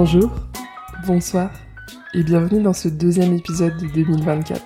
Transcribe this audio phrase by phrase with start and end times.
[0.00, 0.30] Bonjour,
[1.08, 1.50] bonsoir
[2.14, 4.62] et bienvenue dans ce deuxième épisode de 2024.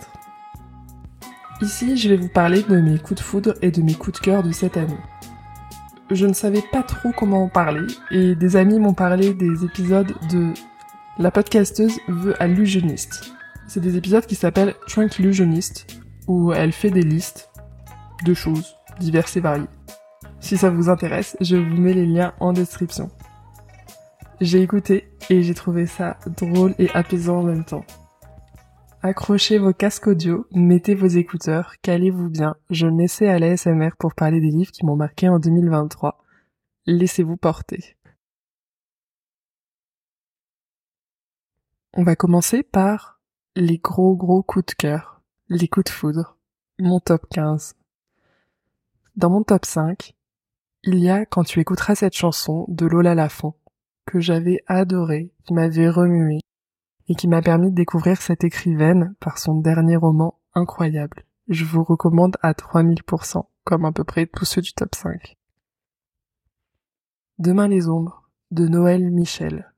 [1.62, 4.23] Ici, je vais vous parler de mes coups de foudre et de mes coups de
[4.27, 4.98] cœur de cette année.
[6.11, 10.12] Je ne savais pas trop comment en parler et des amis m'ont parlé des épisodes
[10.30, 10.53] de
[11.19, 13.33] La podcasteuse veut allusionniste.
[13.69, 17.48] C'est des épisodes qui s'appellent Tranquillusioniste où elle fait des listes
[18.27, 19.64] de choses diverses et variées.
[20.41, 23.11] Si ça vous intéresse, je vous mets les liens en description.
[24.42, 27.84] J'ai écouté et j'ai trouvé ça drôle et apaisant en même temps.
[29.00, 34.41] Accrochez vos casques audio, mettez vos écouteurs, calez-vous bien, je m'essaie à l'ASMR pour parler
[34.41, 36.24] des livres qui m'ont marqué en 2023.
[36.86, 37.97] Laissez-vous porter.
[41.92, 43.20] On va commencer par
[43.55, 46.36] les gros gros coups de cœur, les coups de foudre,
[46.80, 47.77] mon top 15.
[49.14, 50.17] Dans mon top 5,
[50.83, 53.55] il y a Quand tu écouteras cette chanson de Lola Lafont
[54.06, 56.41] que j'avais adoré, qui m'avait remué,
[57.08, 61.25] et qui m'a permis de découvrir cette écrivaine par son dernier roman incroyable.
[61.48, 65.36] Je vous recommande à 3000%, comme à peu près tous ceux du top 5.
[67.39, 69.73] Demain les ombres, de Noël Michel.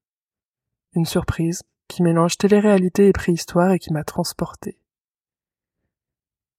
[0.95, 4.79] Une surprise qui mélange télé-réalité et préhistoire et qui m'a transporté.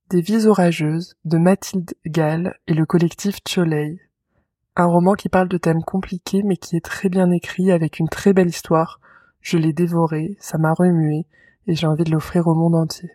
[0.09, 3.99] Des vies orageuses, de Mathilde Gall et le collectif Choleil,
[4.75, 8.09] un roman qui parle de thèmes compliqués mais qui est très bien écrit avec une
[8.09, 8.99] très belle histoire.
[9.41, 11.25] Je l'ai dévoré, ça m'a remué
[11.67, 13.11] et j'ai envie de l'offrir au monde entier.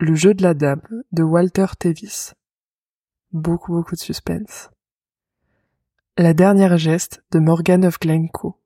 [0.00, 2.34] Le jeu de la dame de Walter Tevis.
[3.32, 4.70] Beaucoup beaucoup de suspense.
[6.16, 8.56] La dernière geste de Morgan of Glencoe,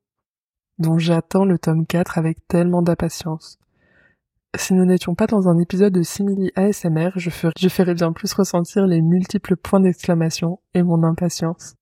[0.79, 3.59] dont j'attends le tome 4 avec tellement d'impatience.
[4.55, 8.85] Si nous n'étions pas dans un épisode de simili ASMR, je, ferais, bien plus ressentir
[8.85, 11.75] les multiples points d'exclamation et mon impatience.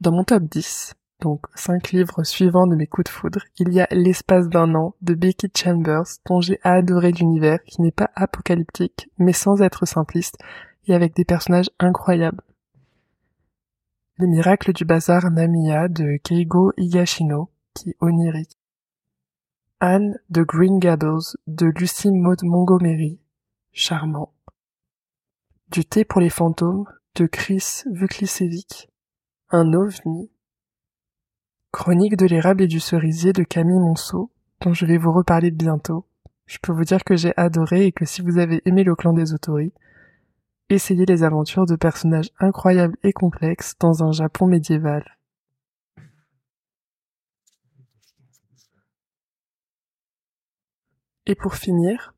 [0.00, 3.80] Dans mon top 10, donc 5 livres suivants de mes coups de foudre, il y
[3.80, 9.08] a L'espace d'un an de Becky Chambers, dont j'ai adoré l'univers, qui n'est pas apocalyptique,
[9.18, 10.36] mais sans être simpliste,
[10.88, 12.42] et avec des personnages incroyables.
[14.18, 18.57] Les miracles du bazar Namiya de Keigo Higashino, qui onirique.
[19.80, 23.20] Anne de Green Gables de Lucie Maud Montgomery,
[23.70, 24.32] charmant.
[25.70, 26.84] Du thé pour les fantômes
[27.14, 28.90] de Chris Vuklicevic,
[29.50, 30.32] un ovni.
[31.70, 36.08] Chronique de l'érable et du cerisier de Camille Monceau, dont je vais vous reparler bientôt.
[36.46, 39.12] Je peux vous dire que j'ai adoré et que si vous avez aimé le clan
[39.12, 39.72] des Otori,
[40.70, 45.17] essayez les aventures de personnages incroyables et complexes dans un Japon médiéval.
[51.30, 52.14] Et pour finir,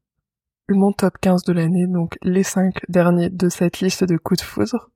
[0.69, 4.45] mon top 15 de l'année, donc les 5 derniers de cette liste de coups de
[4.45, 4.89] foudre.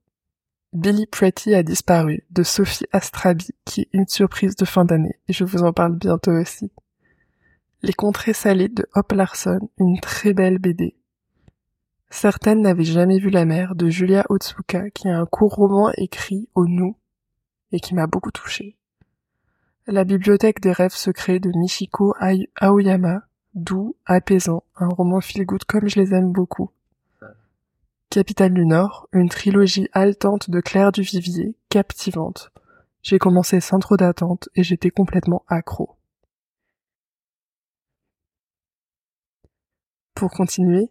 [0.71, 5.33] Billy Pretty a disparu de Sophie Astrabi, qui est une surprise de fin d'année, et
[5.33, 6.71] je vous en parle bientôt aussi.
[7.81, 10.95] Les contrées salées de Hop Larson, une très belle BD.
[12.09, 16.47] Certaines n'avaient jamais vu la mer de Julia Otsuka, qui a un court roman écrit
[16.55, 16.95] au nous,
[17.73, 18.77] et qui m'a beaucoup touché.
[19.87, 22.15] La bibliothèque des rêves secrets de Michiko
[22.61, 23.23] Aoyama,
[23.55, 26.69] doux, apaisant, un roman feel-good comme je les aime beaucoup.
[28.09, 32.51] Capitale du Nord, une trilogie haletante de Claire Duvivier, captivante.
[33.01, 35.95] J'ai commencé sans trop d'attente et j'étais complètement accro.
[40.13, 40.89] Pour continuer,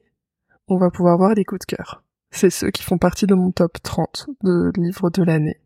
[0.68, 2.02] on va pouvoir voir les coups de cœur.
[2.30, 5.60] C'est ceux qui font partie de mon top 30 de livres de l'année.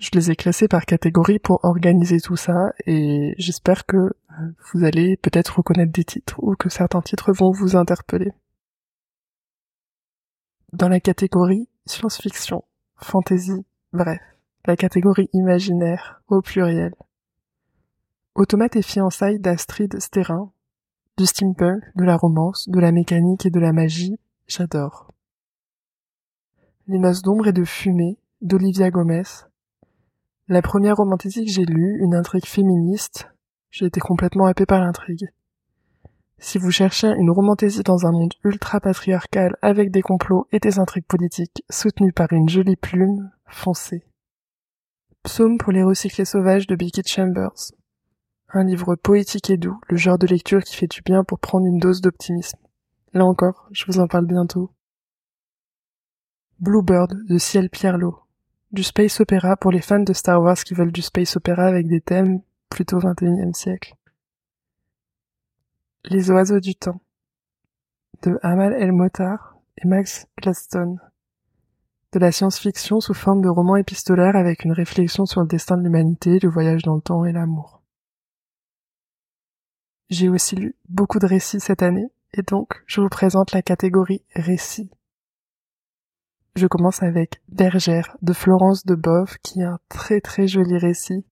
[0.00, 4.12] Je les ai classés par catégorie pour organiser tout ça et j'espère que euh,
[4.72, 8.32] vous allez peut-être reconnaître des titres ou que certains titres vont vous interpeller.
[10.72, 12.64] Dans la catégorie science-fiction,
[12.96, 14.20] fantasy, bref,
[14.64, 16.94] la catégorie imaginaire au pluriel.
[18.34, 20.50] Automate et fiançailles d'Astrid Sterrin,
[21.18, 25.12] du steampunk, de la romance, de la mécanique et de la magie, j'adore.
[26.86, 29.49] Les noces d'ombre et de fumée d'Olivia Gomez,
[30.50, 33.28] la première romantique que j'ai lue, une intrigue féministe,
[33.70, 35.28] j'ai été complètement happé par l'intrigue.
[36.38, 40.80] Si vous cherchez une romantésie dans un monde ultra patriarcal avec des complots et des
[40.80, 44.02] intrigues politiques soutenues par une jolie plume, foncez.
[45.22, 47.70] Psaume pour les recyclés sauvages de Becky Chambers.
[48.48, 51.66] Un livre poétique et doux, le genre de lecture qui fait du bien pour prendre
[51.66, 52.58] une dose d'optimisme.
[53.12, 54.72] Là encore, je vous en parle bientôt.
[56.58, 58.18] Bluebird de Ciel Pierlot
[58.72, 61.86] du space opéra pour les fans de Star Wars qui veulent du space opéra avec
[61.86, 63.94] des thèmes plutôt 21e siècle.
[66.04, 67.00] Les oiseaux du temps
[68.22, 71.00] de Amal El Motar et Max Gladstone.
[72.12, 75.84] de la science-fiction sous forme de roman épistolaire avec une réflexion sur le destin de
[75.84, 77.82] l'humanité, le voyage dans le temps et l'amour.
[80.08, 84.24] J'ai aussi lu beaucoup de récits cette année, et donc je vous présente la catégorie
[84.34, 84.90] récits.
[86.56, 91.24] Je commence avec Bergère de Florence de Bove, qui est un très très joli récit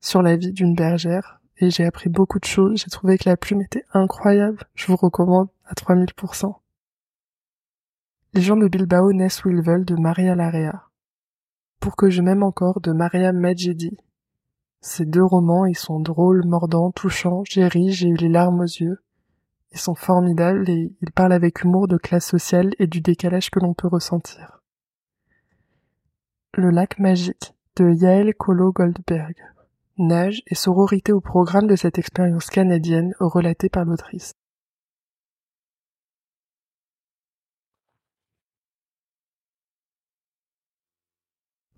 [0.00, 3.36] sur la vie d'une bergère, et j'ai appris beaucoup de choses, j'ai trouvé que la
[3.36, 6.54] plume était incroyable, je vous recommande à 3000%.
[8.34, 10.88] Les gens de Bilbao naissent où ils veulent de Maria Larrea.
[11.80, 13.96] Pour que je m'aime encore de Maria Majedi.
[14.80, 18.64] Ces deux romans, ils sont drôles, mordants, touchants, j'ai ri, j'ai eu les larmes aux
[18.64, 19.02] yeux.
[19.72, 23.58] Ils sont formidables et ils parlent avec humour de classe sociale et du décalage que
[23.58, 24.60] l'on peut ressentir.
[26.54, 29.34] Le lac magique de Yael Kolo Goldberg.
[29.98, 34.34] Nage et sororité au programme de cette expérience canadienne relatée par l'autrice.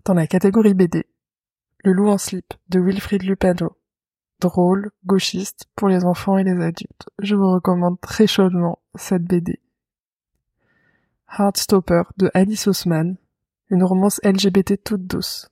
[0.05, 1.05] Dans la catégorie BD,
[1.83, 3.77] Le loup en slip de Wilfried Lupano.
[4.39, 7.09] Drôle, gauchiste pour les enfants et les adultes.
[7.19, 9.61] Je vous recommande très chaudement cette BD.
[11.37, 13.15] Heartstopper de Alice Osman.
[13.69, 15.49] Une romance LGBT toute douce.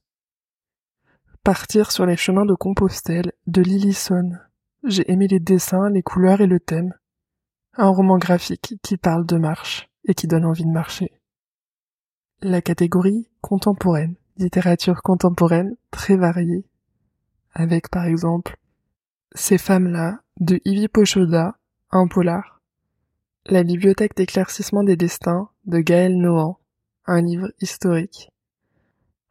[1.43, 4.33] Partir sur les chemins de Compostelle de Lily Son.
[4.83, 6.93] J'ai aimé les dessins, les couleurs et le thème.
[7.75, 11.11] Un roman graphique qui parle de marche et qui donne envie de marcher.
[12.41, 16.65] La catégorie contemporaine littérature contemporaine très variée,
[17.53, 18.57] avec par exemple
[19.35, 21.57] Ces femmes-là de Ivy Pochoda,
[21.89, 22.61] un polar,
[23.47, 26.59] La bibliothèque d'éclaircissement des destins de Gaël Nohan,
[27.07, 28.31] un livre historique,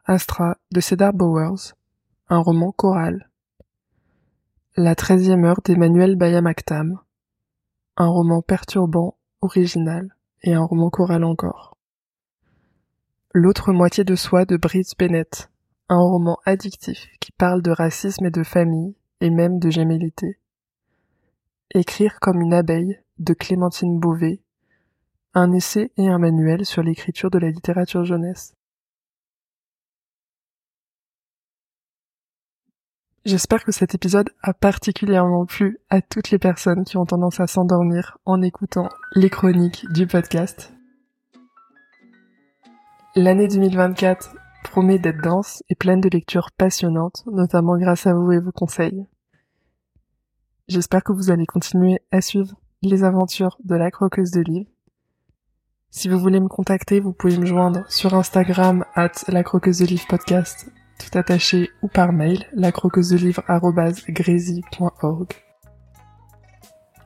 [0.03, 1.73] Astra de Cedar Bowers,
[2.27, 3.29] un roman choral,
[4.75, 6.99] La treizième heure d'Emmanuel Bayamaktam,
[7.95, 11.77] un roman perturbant, original et un roman choral encore.
[13.33, 15.49] L'autre moitié de soi de Brice Bennett,
[15.87, 20.37] un roman addictif qui parle de racisme et de famille, et même de gémellité.
[21.73, 24.41] Écrire comme une abeille de Clémentine Beauvais,
[25.33, 28.53] un essai et un manuel sur l'écriture de la littérature jeunesse.
[33.23, 37.47] J'espère que cet épisode a particulièrement plu à toutes les personnes qui ont tendance à
[37.47, 40.73] s'endormir en écoutant les chroniques du podcast.
[43.15, 48.39] L'année 2024 promet d'être dense et pleine de lectures passionnantes, notamment grâce à vous et
[48.39, 49.05] vos conseils.
[50.69, 54.69] J'espère que vous allez continuer à suivre les aventures de la croqueuse de livres.
[55.89, 59.85] Si vous voulez me contacter, vous pouvez me joindre sur Instagram at la croqueuse de
[59.85, 63.17] livres podcast, tout attaché ou par mail, la croqueuse de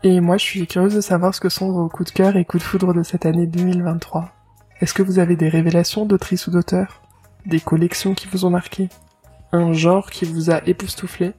[0.04, 2.46] Et moi, je suis curieuse de savoir ce que sont vos coups de cœur et
[2.46, 4.30] coups de foudre de cette année 2023.
[4.82, 7.02] Est-ce que vous avez des révélations d'autrices ou d'auteurs?
[7.48, 8.90] Des collections qui vous ont marqué?
[9.52, 11.34] Un genre qui vous a époustouflé?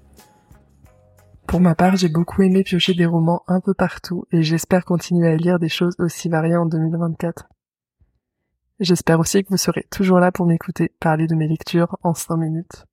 [1.48, 5.28] Pour ma part, j'ai beaucoup aimé piocher des romans un peu partout et j'espère continuer
[5.28, 7.48] à lire des choses aussi variées en 2024.
[8.80, 12.36] J'espère aussi que vous serez toujours là pour m'écouter parler de mes lectures en 5
[12.36, 12.84] minutes.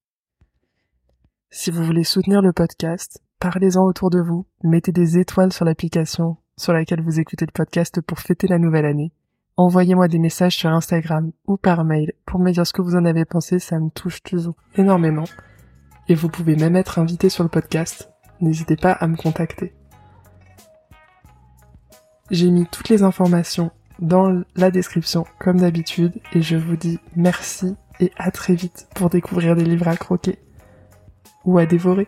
[1.50, 6.38] Si vous voulez soutenir le podcast, parlez-en autour de vous, mettez des étoiles sur l'application
[6.57, 9.12] sur laquelle vous écoutez le podcast pour fêter la nouvelle année
[9.57, 13.04] Envoyez-moi des messages sur Instagram ou par mail pour me dire ce que vous en
[13.04, 15.26] avez pensé, ça me touche toujours énormément.
[16.07, 19.73] Et vous pouvez même être invité sur le podcast, n'hésitez pas à me contacter.
[22.31, 27.75] J'ai mis toutes les informations dans la description comme d'habitude et je vous dis merci
[27.99, 30.39] et à très vite pour découvrir des livres à croquer
[31.45, 32.07] ou à dévorer.